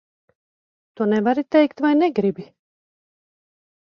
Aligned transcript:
Tu 0.99 1.07
nevari 1.11 1.43
teikt 1.55 1.85
vai 1.85 1.93
negribi? 1.99 2.47